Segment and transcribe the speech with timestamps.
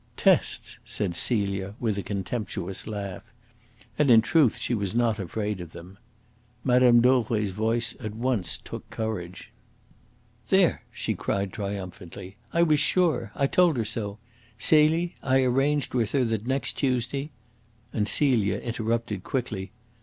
[0.17, 3.21] "Tests!" said Celia, with a contemptuous laugh.
[3.99, 5.99] And, in truth, she was not afraid of them.
[6.63, 7.01] Mme.
[7.01, 9.51] Dauvray's voice at once took courage.
[10.49, 12.37] "There!" she cried triumphantly.
[12.51, 13.31] "I was sure.
[13.35, 14.17] I told her so.
[14.57, 17.29] Celie, I arranged with her that next Tuesday"
[17.93, 19.71] And Celia interrupted quickly.